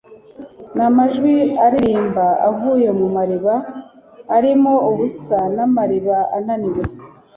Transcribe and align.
Namajwi 0.75 1.35
aririmba 1.65 2.25
avuye 2.49 2.89
mu 2.99 3.07
mariba 3.15 3.53
arimo 4.35 4.73
ubusa 4.89 5.37
namariba 5.55 6.15
ananiwe 6.37 6.83